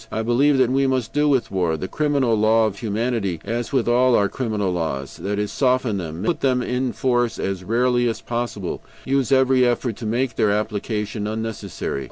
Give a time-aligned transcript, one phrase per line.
[0.11, 3.87] I believe that we must do with war the criminal law of humanity as with
[3.87, 8.19] all our criminal laws, that is, soften them, put them in force as rarely as
[8.19, 11.99] possible; use every effort to make their application unnecessary.